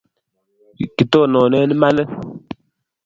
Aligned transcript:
Kitonone 0.95 1.59
imanit 1.73 2.11